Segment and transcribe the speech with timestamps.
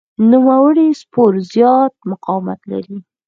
[0.31, 2.97] نوموړی سپور زیات مقاومت لري.